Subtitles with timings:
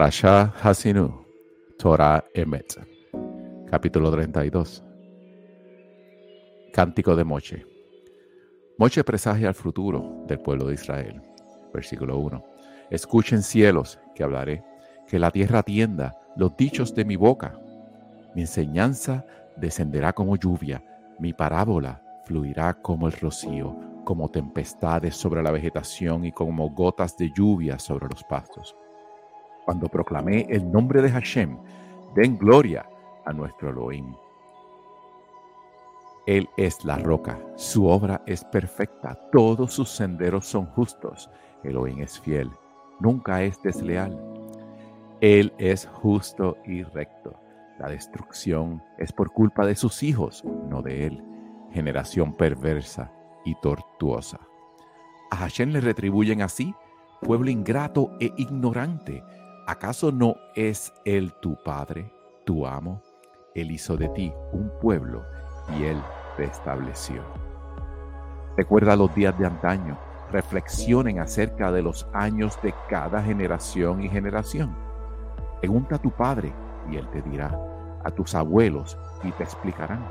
[0.00, 1.26] Hasinu,
[1.76, 2.78] Torah Emet,
[3.68, 4.84] capítulo 32.
[6.72, 7.66] Cántico de Moche.
[8.78, 11.20] Moche presagia el futuro del pueblo de Israel.
[11.74, 12.44] Versículo 1.
[12.90, 14.62] Escuchen cielos que hablaré,
[15.08, 17.58] que la tierra atienda los dichos de mi boca.
[18.36, 20.80] Mi enseñanza descenderá como lluvia,
[21.18, 27.32] mi parábola fluirá como el rocío, como tempestades sobre la vegetación y como gotas de
[27.36, 28.76] lluvia sobre los pastos
[29.68, 31.58] cuando proclamé el nombre de Hashem,
[32.14, 32.88] den gloria
[33.26, 34.14] a nuestro Elohim.
[36.26, 41.28] Él es la roca, su obra es perfecta, todos sus senderos son justos.
[41.64, 42.50] Elohim es fiel,
[42.98, 44.18] nunca es desleal.
[45.20, 47.38] Él es justo y recto.
[47.78, 51.22] La destrucción es por culpa de sus hijos, no de él.
[51.72, 53.12] Generación perversa
[53.44, 54.40] y tortuosa.
[55.30, 56.74] A Hashem le retribuyen así,
[57.20, 59.22] pueblo ingrato e ignorante
[59.68, 62.10] ¿acaso no es Él tu Padre,
[62.46, 63.02] tu amo?
[63.54, 65.22] Él hizo de ti un pueblo
[65.76, 66.02] y Él
[66.38, 67.22] te estableció.
[68.56, 69.98] Recuerda los días de antaño,
[70.32, 74.74] reflexionen acerca de los años de cada generación y generación.
[75.60, 76.50] Pregunta a tu Padre
[76.90, 77.54] y Él te dirá,
[78.04, 80.10] a tus abuelos y te explicarán.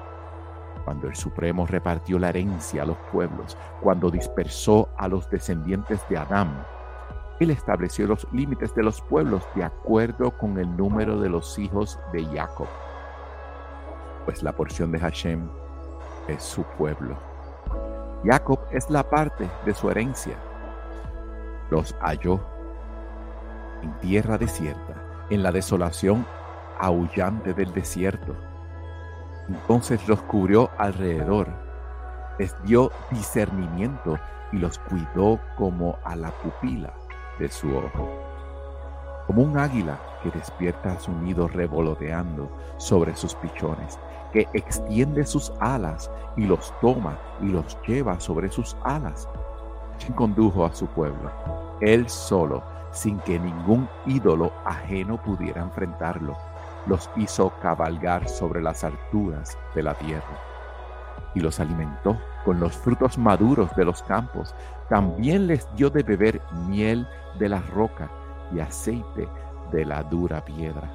[0.85, 6.17] Cuando el Supremo repartió la herencia a los pueblos, cuando dispersó a los descendientes de
[6.17, 6.63] Adán,
[7.39, 11.99] él estableció los límites de los pueblos de acuerdo con el número de los hijos
[12.11, 12.67] de Jacob.
[14.25, 15.47] Pues la porción de Hashem
[16.27, 17.15] es su pueblo.
[18.23, 20.35] Jacob es la parte de su herencia.
[21.69, 22.39] Los halló
[23.83, 24.95] en tierra desierta,
[25.29, 26.25] en la desolación
[26.79, 28.35] aullante del desierto.
[29.47, 31.47] Entonces los cubrió alrededor,
[32.39, 34.17] les dio discernimiento
[34.51, 36.91] y los cuidó como a la pupila
[37.39, 38.09] de su ojo.
[39.25, 43.99] Como un águila que despierta su nido revoloteando sobre sus pichones,
[44.31, 49.27] que extiende sus alas y los toma y los lleva sobre sus alas.
[49.99, 51.31] Quien condujo a su pueblo,
[51.81, 56.37] él solo, sin que ningún ídolo ajeno pudiera enfrentarlo,
[56.85, 60.47] los hizo cabalgar sobre las alturas de la tierra
[61.33, 64.55] y los alimentó con los frutos maduros de los campos.
[64.89, 68.09] También les dio de beber miel de la roca
[68.53, 69.27] y aceite
[69.71, 70.91] de la dura piedra.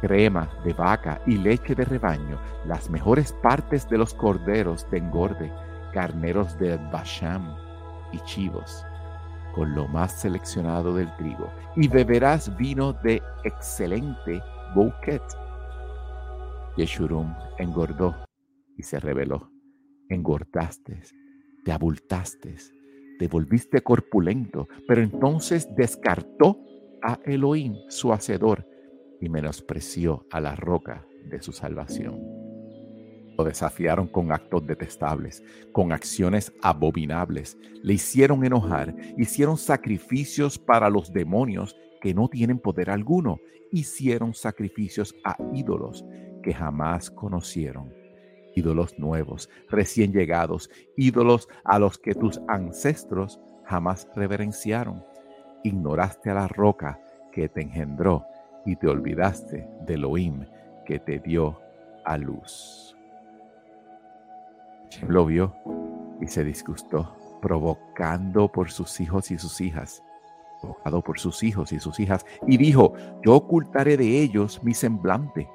[0.00, 5.52] Crema de vaca y leche de rebaño, las mejores partes de los corderos de engorde,
[5.92, 7.54] carneros de Basham
[8.12, 8.84] y chivos,
[9.54, 14.42] con lo más seleccionado del trigo, y beberás vino de excelente
[14.74, 15.22] bouquet.
[16.76, 18.14] Yeshurum engordó
[18.76, 19.50] y se reveló.
[20.08, 21.02] Engordaste,
[21.64, 22.56] te abultaste,
[23.20, 26.58] te volviste corpulento, pero entonces descartó
[27.02, 28.66] a Elohim, su hacedor,
[29.20, 32.18] y menospreció a la roca de su salvación.
[33.36, 41.12] Lo desafiaron con actos detestables, con acciones abominables, le hicieron enojar, hicieron sacrificios para los
[41.12, 43.38] demonios que no tienen poder alguno,
[43.70, 46.06] hicieron sacrificios a ídolos
[46.42, 47.99] que jamás conocieron
[48.54, 55.04] ídolos nuevos, recién llegados, ídolos a los que tus ancestros jamás reverenciaron.
[55.62, 57.00] Ignoraste a la roca
[57.32, 58.24] que te engendró
[58.64, 60.44] y te olvidaste de Elohim
[60.84, 61.60] que te dio
[62.04, 62.96] a luz.
[65.06, 65.54] Lo vio
[66.20, 70.02] y se disgustó, provocando por sus hijos y sus hijas,
[70.60, 72.94] provocado por sus hijos y sus hijas, y dijo,
[73.24, 75.48] yo ocultaré de ellos mi semblante,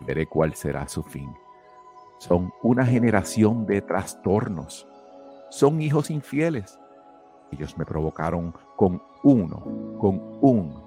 [0.00, 1.30] veré cuál será su fin
[2.18, 4.86] son una generación de trastornos.
[5.50, 6.78] Son hijos infieles.
[7.52, 10.82] Ellos me provocaron con uno, con un.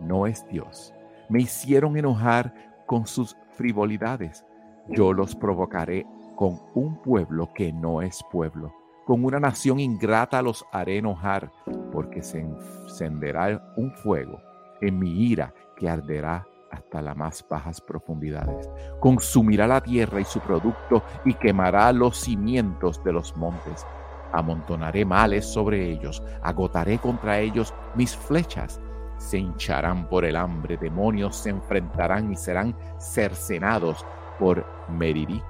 [0.00, 0.92] No es Dios.
[1.28, 2.52] Me hicieron enojar
[2.86, 4.44] con sus frivolidades.
[4.88, 8.72] Yo los provocaré con un pueblo que no es pueblo.
[9.06, 11.50] Con una nación ingrata los haré enojar,
[11.92, 14.40] porque se encenderá un fuego
[14.80, 18.68] en mi ira que arderá hasta las más bajas profundidades.
[18.98, 23.86] Consumirá la tierra y su producto y quemará los cimientos de los montes.
[24.32, 28.80] Amontonaré males sobre ellos, agotaré contra ellos mis flechas.
[29.18, 34.04] Se hincharán por el hambre, demonios se enfrentarán y serán cercenados
[34.38, 35.42] por Merirí.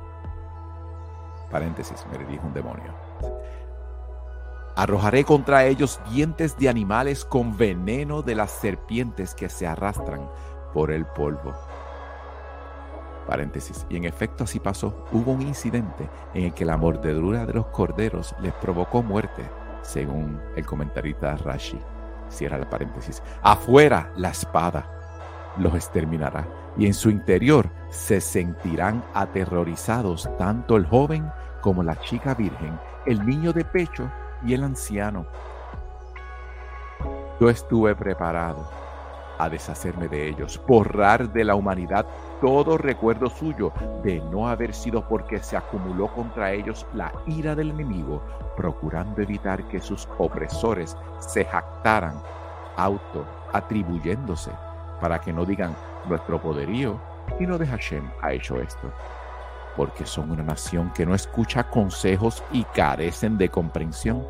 [1.50, 2.92] Paréntesis, Merirí es un demonio.
[4.74, 10.30] Arrojaré contra ellos dientes de animales con veneno de las serpientes que se arrastran
[10.72, 11.54] por el polvo.
[13.26, 13.86] Paréntesis.
[13.88, 15.06] Y en efecto así pasó.
[15.12, 19.48] Hubo un incidente en el que la mordedura de los corderos les provocó muerte,
[19.82, 21.78] según el comentarista Rashi.
[22.28, 24.88] cierra el paréntesis, afuera la espada
[25.58, 26.46] los exterminará
[26.78, 31.30] y en su interior se sentirán aterrorizados tanto el joven
[31.60, 34.10] como la chica virgen, el niño de pecho
[34.44, 35.26] y el anciano.
[37.38, 38.81] Yo estuve preparado
[39.43, 42.06] a deshacerme de ellos, borrar de la humanidad
[42.41, 43.73] todo recuerdo suyo
[44.05, 48.23] de no haber sido porque se acumuló contra ellos la ira del enemigo,
[48.56, 52.15] procurando evitar que sus opresores se jactaran,
[52.77, 54.53] auto atribuyéndose,
[55.00, 55.75] para que no digan
[56.09, 57.00] nuestro poderío
[57.41, 58.93] y no de Hashem ha hecho esto.
[59.77, 64.25] Porque son una nación que no escucha consejos y carecen de comprensión.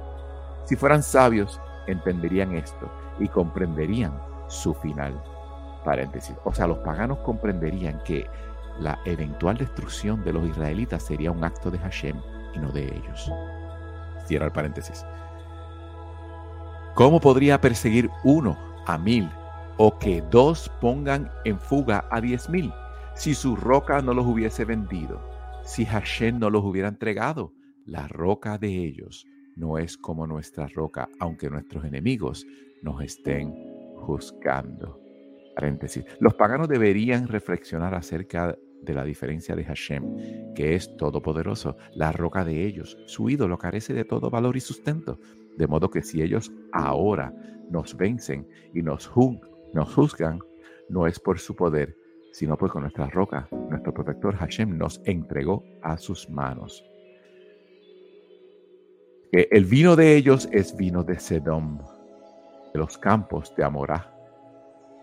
[0.65, 5.21] Si fueran sabios, entenderían esto y comprenderían su final.
[5.85, 6.37] Paréntesis.
[6.45, 8.27] O sea, los paganos comprenderían que
[8.79, 12.17] la eventual destrucción de los israelitas sería un acto de Hashem
[12.55, 13.31] y no de ellos.
[14.27, 15.05] Cierra el paréntesis.
[16.95, 18.57] ¿Cómo podría perseguir uno
[18.87, 19.29] a mil
[19.79, 22.73] o que dos pongan en fuga a diez mil
[23.15, 25.21] si su roca no los hubiese vendido,
[25.65, 27.53] si Hashem no los hubiera entregado?
[27.87, 29.27] La roca de ellos
[29.57, 32.47] no es como nuestra roca, aunque nuestros enemigos
[32.83, 33.72] nos estén
[34.03, 35.01] juzgando.
[35.55, 36.05] Paréntesis.
[36.19, 42.45] Los paganos deberían reflexionar acerca de la diferencia de Hashem, que es todopoderoso, la roca
[42.45, 42.99] de ellos.
[43.07, 45.19] Su ídolo carece de todo valor y sustento.
[45.57, 47.33] De modo que si ellos ahora
[47.71, 50.41] nos vencen y nos, juzgan,
[50.89, 51.97] no es por su poder,
[52.33, 56.85] sino porque nuestra roca, nuestro protector Hashem, nos entregó a sus manos.
[59.33, 61.79] El vino de ellos es vino de Sedom,
[62.73, 64.13] de los campos de Amorá.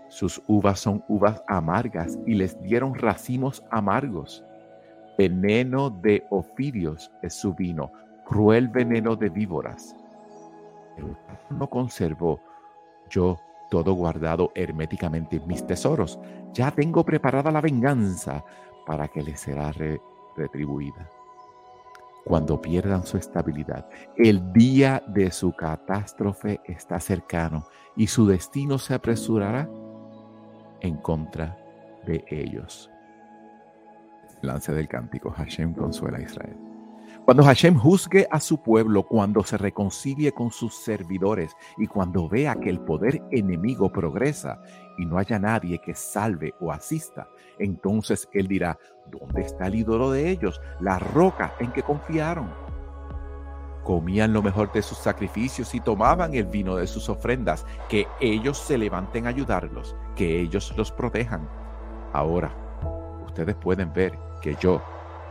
[0.08, 4.44] Sus uvas son uvas amargas y les dieron racimos amargos.
[5.18, 7.92] Veneno de ofidios es su vino,
[8.26, 9.96] cruel veneno de víboras.
[11.50, 12.40] no conservó
[13.10, 13.40] yo
[13.70, 16.20] todo guardado herméticamente mis tesoros.
[16.54, 18.44] Ya tengo preparada la venganza
[18.86, 19.72] para que les será
[20.36, 21.08] retribuida
[22.26, 23.90] cuando pierdan su estabilidad.
[24.16, 29.70] El día de su catástrofe está cercano y su destino se apresurará
[30.82, 31.58] en contra
[32.06, 32.90] de ellos.
[34.42, 36.69] Lance del cántico, Hashem consuela a Israel.
[37.30, 42.56] Cuando Hashem juzgue a su pueblo, cuando se reconcilie con sus servidores y cuando vea
[42.56, 44.60] que el poder enemigo progresa
[44.98, 47.28] y no haya nadie que salve o asista,
[47.60, 48.80] entonces él dirá,
[49.12, 50.60] ¿dónde está el ídolo de ellos?
[50.80, 52.50] La roca en que confiaron.
[53.84, 57.64] Comían lo mejor de sus sacrificios y tomaban el vino de sus ofrendas.
[57.90, 61.48] Que ellos se levanten a ayudarlos, que ellos los protejan.
[62.12, 62.52] Ahora,
[63.24, 64.82] ustedes pueden ver que yo,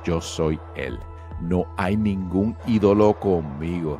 [0.04, 0.96] yo soy Él
[1.40, 3.98] no hay ningún ídolo conmigo.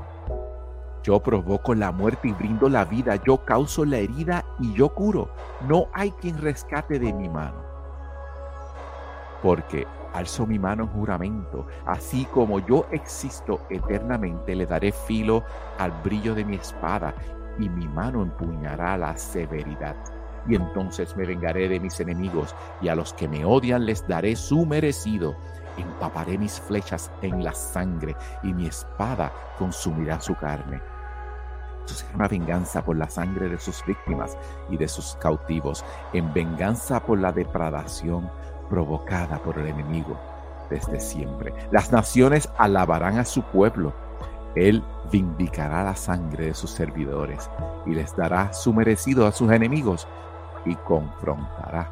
[1.02, 3.17] Yo provoco la muerte y brindo la vida.
[3.17, 5.31] Yo causo la herida y yo curo.
[5.67, 7.62] No hay quien rescate de mi mano.
[9.43, 11.67] Porque alzo mi mano en juramento.
[11.87, 15.44] Así como yo existo eternamente, le daré filo
[15.79, 17.14] al brillo de mi espada
[17.58, 19.96] y mi mano empuñará la severidad.
[20.48, 24.34] Y entonces me vengaré de mis enemigos y a los que me odian les daré
[24.34, 25.36] su merecido
[25.79, 30.81] empaparé mis flechas en la sangre y mi espada consumirá su carne.
[31.87, 34.37] Esto una venganza por la sangre de sus víctimas
[34.69, 38.31] y de sus cautivos, en venganza por la depradación
[38.69, 40.19] provocada por el enemigo
[40.69, 41.55] desde siempre.
[41.70, 43.94] Las naciones alabarán a su pueblo.
[44.55, 47.49] Él vindicará la sangre de sus servidores
[47.87, 50.06] y les dará su merecido a sus enemigos
[50.67, 51.91] y confrontará,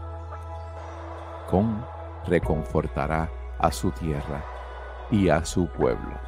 [1.49, 1.83] con
[2.27, 4.45] reconfortará a su tierra
[5.11, 6.19] y a su pueblo.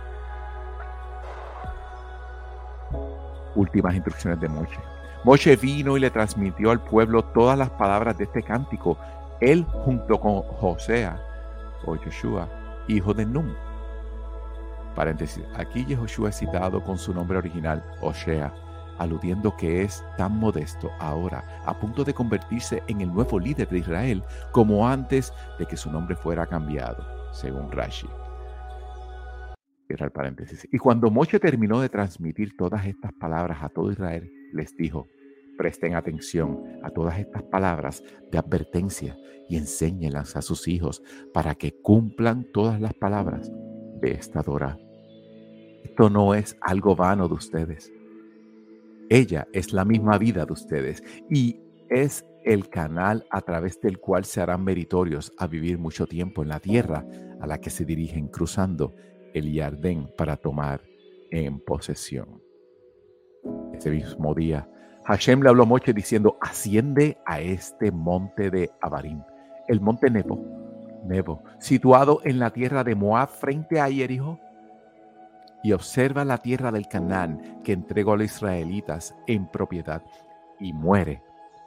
[3.54, 4.78] Últimas instrucciones de Moshe.
[5.24, 8.96] Moshe vino y le transmitió al pueblo todas las palabras de este cántico,
[9.40, 11.20] él junto con Josea
[11.84, 12.48] o Joshua,
[12.86, 13.54] hijo de Nun.
[14.94, 18.52] Paréntesis, aquí Yehoshua es citado con su nombre original, Osea,
[18.98, 23.78] aludiendo que es tan modesto ahora, a punto de convertirse en el nuevo líder de
[23.78, 28.08] Israel, como antes de que su nombre fuera cambiado según Rashi.
[29.88, 30.68] Era el paréntesis.
[30.70, 35.08] Y cuando Moshe terminó de transmitir todas estas palabras a todo Israel, les dijo,
[35.56, 39.16] presten atención a todas estas palabras de advertencia
[39.48, 41.02] y enséñelas a sus hijos
[41.32, 43.50] para que cumplan todas las palabras
[44.00, 44.78] de esta Dora.
[45.84, 47.92] Esto no es algo vano de ustedes.
[49.08, 54.24] Ella es la misma vida de ustedes y es el canal a través del cual
[54.24, 57.06] se harán meritorios a vivir mucho tiempo en la tierra
[57.40, 58.94] a la que se dirigen cruzando
[59.34, 60.80] el Yardén para tomar
[61.30, 62.42] en posesión.
[63.72, 64.68] Ese mismo día,
[65.04, 69.22] Hashem le habló a Moche diciendo, asciende a este monte de Abarim,
[69.68, 70.38] el monte Nebo,
[71.06, 74.38] Nebo, situado en la tierra de Moab frente a Jericho,
[75.62, 80.02] y observa la tierra del Canaán que entregó a los israelitas en propiedad,
[80.60, 81.22] y muere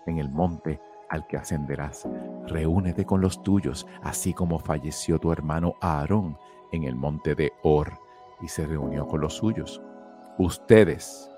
[0.05, 0.79] en el monte
[1.11, 2.07] al que ascenderás.
[2.47, 6.37] Reúnete con los tuyos, así como falleció tu hermano Aarón
[6.71, 7.91] en el monte de Or,
[8.41, 9.81] y se reunió con los suyos.
[10.37, 11.29] Ustedes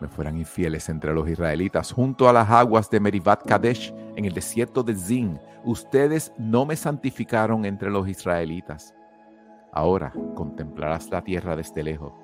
[0.00, 4.32] me fueran infieles entre los israelitas junto a las aguas de Meribat Kadesh en el
[4.32, 5.38] desierto de Zin.
[5.62, 8.94] Ustedes no me santificaron entre los israelitas.
[9.72, 12.14] Ahora contemplarás la tierra desde lejos,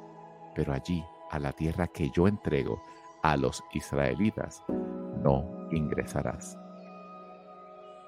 [0.54, 2.82] pero allí, a la tierra que yo entrego
[3.22, 4.62] a los israelitas,
[5.22, 6.61] no ingresarás.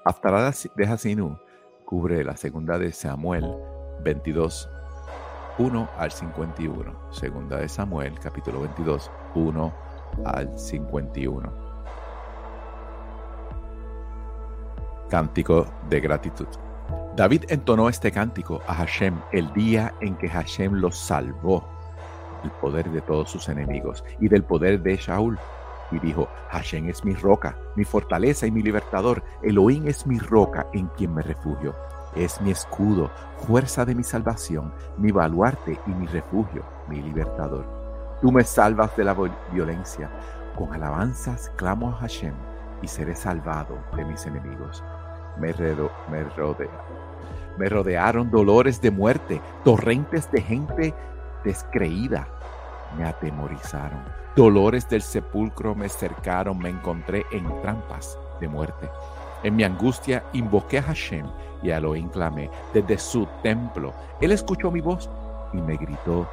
[0.07, 1.35] Haftarah de Hasinú
[1.83, 3.43] cubre la segunda de Samuel
[4.03, 4.69] 22,
[5.57, 7.11] 1 al 51.
[7.11, 9.73] Segunda de Samuel, capítulo 22, 1
[10.25, 11.51] al 51.
[15.09, 16.47] Cántico de gratitud.
[17.15, 21.67] David entonó este cántico a Hashem el día en que Hashem lo salvó
[22.43, 25.39] del poder de todos sus enemigos y del poder de Shaul.
[25.91, 29.23] Y dijo, Hashem es mi roca, mi fortaleza y mi libertador.
[29.43, 31.75] Elohim es mi roca en quien me refugio
[32.15, 33.11] es mi escudo,
[33.45, 37.65] fuerza de mi salvación, mi baluarte y mi refugio, mi libertador.
[38.21, 39.15] Tú me salvas de la
[39.51, 40.09] violencia.
[40.55, 42.33] Con alabanzas clamo a Hashem
[42.81, 44.81] y seré salvado de mis enemigos.
[45.37, 45.53] Me,
[46.09, 46.69] me, rodea,
[47.57, 50.93] me rodearon dolores de muerte, torrentes de gente
[51.43, 52.29] descreída.
[52.97, 54.03] Me atemorizaron.
[54.35, 58.89] Dolores del sepulcro me cercaron, me encontré en trampas de muerte.
[59.43, 61.25] En mi angustia invoqué a Hashem
[61.61, 63.93] y a lo clamé desde su templo.
[64.19, 65.09] Él escuchó mi voz
[65.53, 66.27] y me gritó,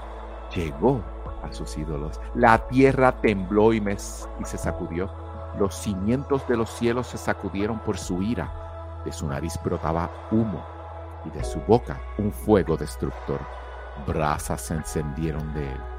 [0.54, 1.00] llegó
[1.42, 2.20] a sus ídolos.
[2.34, 5.10] La tierra tembló y, me, y se sacudió.
[5.58, 9.00] Los cimientos de los cielos se sacudieron por su ira.
[9.04, 10.64] De su nariz brotaba humo
[11.24, 13.40] y de su boca un fuego destructor.
[14.06, 15.91] Brasas se encendieron de él.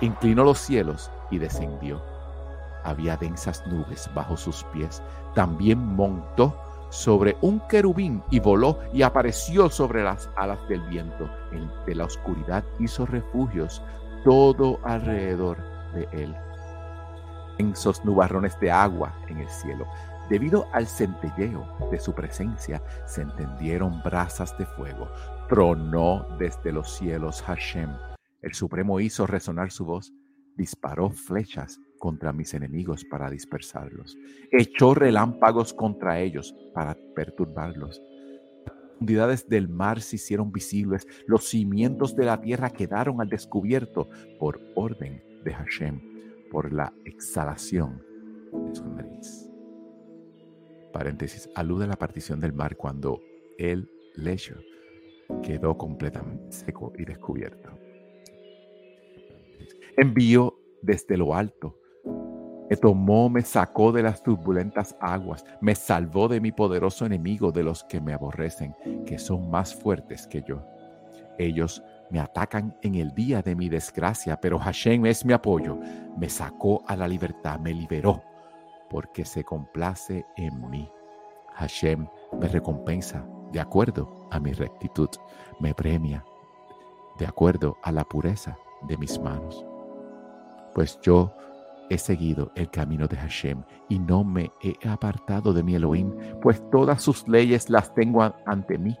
[0.00, 2.00] Inclinó los cielos y descendió.
[2.84, 5.02] Había densas nubes bajo sus pies.
[5.34, 6.56] También montó
[6.90, 11.28] sobre un querubín y voló y apareció sobre las alas del viento.
[11.86, 13.82] de la oscuridad hizo refugios
[14.24, 15.58] todo alrededor
[15.92, 16.36] de él.
[17.58, 19.86] esos nubarrones de agua en el cielo.
[20.28, 25.08] Debido al centelleo de su presencia, se entendieron brasas de fuego.
[25.48, 27.90] Tronó desde los cielos Hashem.
[28.40, 30.12] El Supremo hizo resonar su voz,
[30.56, 34.16] disparó flechas contra mis enemigos para dispersarlos.
[34.52, 38.00] Echó relámpagos contra ellos para perturbarlos.
[38.64, 44.08] Las profundidades del mar se hicieron visibles, los cimientos de la tierra quedaron al descubierto
[44.38, 46.00] por orden de Hashem,
[46.50, 48.02] por la exhalación
[48.52, 49.50] de su nariz.
[50.92, 53.20] Paréntesis, alude a la partición del mar cuando
[53.58, 54.56] el lecho
[55.42, 57.87] quedó completamente seco y descubierto.
[59.96, 61.78] Envió desde lo alto
[62.68, 67.62] me tomó, me sacó de las turbulentas aguas, me salvó de mi poderoso enemigo, de
[67.62, 68.74] los que me aborrecen,
[69.06, 70.62] que son más fuertes que yo.
[71.38, 75.78] Ellos me atacan en el día de mi desgracia, pero Hashem es mi apoyo.
[76.18, 78.22] Me sacó a la libertad, me liberó,
[78.90, 80.90] porque se complace en mí.
[81.54, 82.06] Hashem
[82.38, 85.08] me recompensa de acuerdo a mi rectitud,
[85.58, 86.22] me premia
[87.18, 89.67] de acuerdo a la pureza de mis manos.
[90.78, 91.34] Pues yo
[91.90, 96.62] He seguido el camino de Hashem y no me he apartado de mi Elohim, pues
[96.70, 98.96] todas sus leyes las tengo ante mí.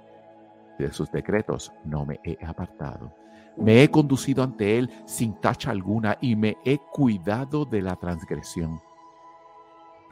[0.76, 3.14] De sus decretos no me he apartado.
[3.56, 8.80] Me he conducido ante él sin tacha alguna y me he cuidado de la transgresión.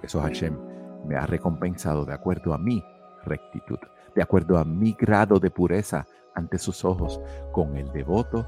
[0.04, 0.56] eso Hashem
[1.04, 2.80] me ha recompensado de acuerdo a mi
[3.24, 3.78] rectitud,
[4.14, 7.20] de acuerdo a mi grado de pureza ante sus ojos.
[7.50, 8.46] Con el devoto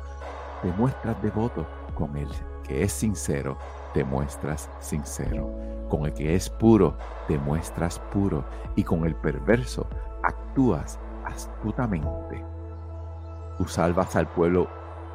[0.62, 1.66] te muestras devoto,
[1.98, 2.28] con el
[2.62, 3.58] que es sincero
[3.92, 5.50] te muestras sincero.
[5.88, 8.44] Con el que es puro, te muestras puro.
[8.76, 9.88] Y con el perverso,
[10.22, 12.44] actúas astutamente.
[13.56, 14.68] Tú salvas al pueblo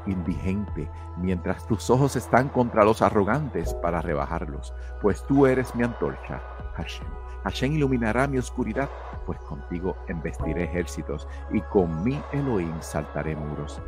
[0.05, 6.41] indigente, mientras tus ojos están contra los arrogantes para rebajarlos, pues tú eres mi antorcha,
[6.75, 7.07] Hashem.
[7.45, 8.89] Hashem iluminará mi oscuridad,
[9.25, 13.81] pues contigo embestiré ejércitos y con mi Elohim saltaré muros.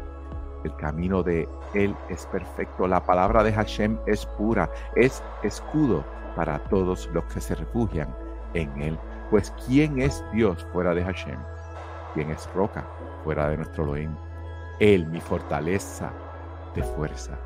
[0.65, 2.87] El camino de Él es perfecto.
[2.87, 4.67] La palabra de Hashem es pura.
[4.95, 6.03] Es escudo
[6.35, 8.13] para todos los que se refugian
[8.55, 8.99] en Él.
[9.29, 11.37] Pues ¿quién es Dios fuera de Hashem?
[12.15, 12.83] ¿Quién es roca
[13.23, 14.15] fuera de nuestro Elohim?
[14.79, 16.11] Él, mi fortaleza
[16.73, 17.37] de fuerza.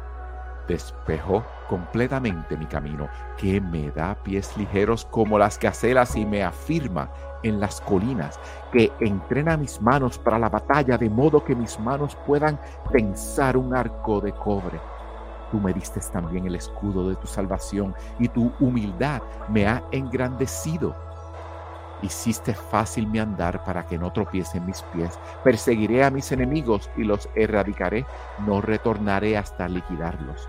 [0.70, 7.10] Despejó completamente mi camino, que me da pies ligeros como las gacelas y me afirma
[7.44, 8.40] en las colinas,
[8.72, 12.60] que entrena mis manos para la batalla de modo que mis manos puedan
[12.92, 14.80] tensar un arco de cobre.
[15.52, 20.96] Tú me diste también el escudo de tu salvación y tu humildad me ha engrandecido.
[22.04, 25.20] Hiciste fácil mi andar para que no tropiecen mis pies.
[25.44, 28.06] Perseguiré a mis enemigos y los erradicaré.
[28.46, 30.48] No retornaré hasta liquidarlos.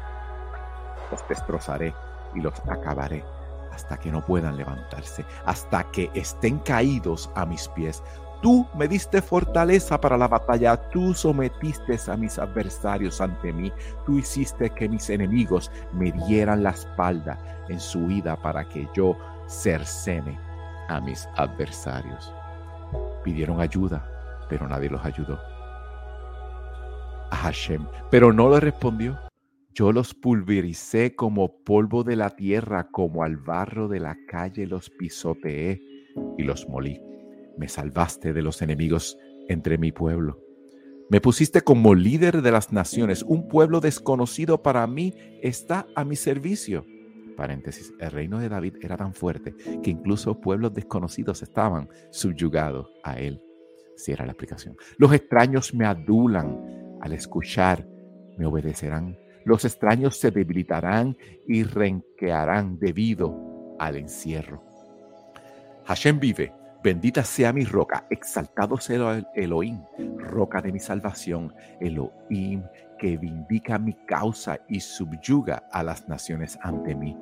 [1.11, 1.95] Los destrozaré
[2.35, 3.25] y los acabaré
[3.73, 8.03] hasta que no puedan levantarse, hasta que estén caídos a mis pies.
[8.43, 13.71] Tú me diste fortaleza para la batalla, tú sometiste a mis adversarios ante mí,
[14.07, 17.39] tú hiciste que mis enemigos me dieran la espalda
[17.69, 20.39] en su huida para que yo cercene
[20.89, 22.33] a mis adversarios.
[23.23, 24.05] Pidieron ayuda,
[24.49, 25.39] pero nadie los ayudó.
[27.31, 29.30] A Hashem, pero no le respondió.
[29.73, 34.91] Yo los pulvericé como polvo de la tierra, como al barro de la calle los
[34.91, 35.81] pisoteé
[36.37, 37.01] y los molí
[37.61, 40.41] me salvaste de los enemigos entre mi pueblo.
[41.11, 43.23] Me pusiste como líder de las naciones.
[43.23, 45.13] Un pueblo desconocido para mí
[45.43, 46.87] está a mi servicio.
[47.37, 53.19] Paréntesis, el reino de David era tan fuerte que incluso pueblos desconocidos estaban subyugados a
[53.19, 53.43] él.
[53.97, 54.77] Si era la explicación.
[54.97, 56.97] Los extraños me adulan.
[57.03, 57.87] Al escuchar,
[58.39, 59.19] me obedecerán.
[59.45, 61.17] Los extraños se debilitarán
[61.47, 64.63] y renquearán debido al encierro.
[65.85, 69.83] Hashem vive Bendita sea mi roca, exaltado sea el Elohim,
[70.17, 72.63] roca de mi salvación, Elohim
[72.99, 77.19] que vindica mi causa y subyuga a las naciones ante mí.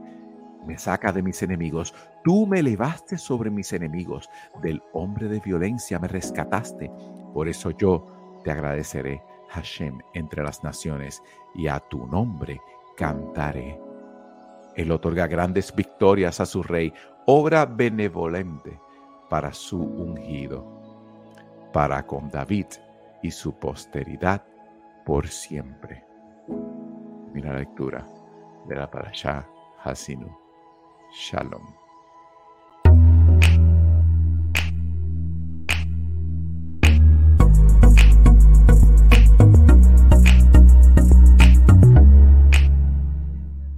[0.65, 1.93] Me saca de mis enemigos,
[2.23, 4.31] tú me elevaste sobre mis enemigos,
[4.63, 6.89] del hombre de violencia me rescataste.
[7.35, 11.23] Por eso yo te agradeceré, Hashem, entre las naciones,
[11.55, 12.61] y a tu nombre
[12.97, 13.81] cantaré.
[14.75, 16.93] Él otorga grandes victorias a su rey,
[17.27, 18.79] obra benevolente
[19.29, 20.65] para su ungido,
[21.73, 22.67] para con David
[23.23, 24.45] y su posteridad
[25.05, 26.05] por siempre.
[27.33, 28.07] Mira la lectura
[28.67, 29.47] de la Parashá
[29.83, 30.29] Hasinu.
[31.11, 31.88] Shalom.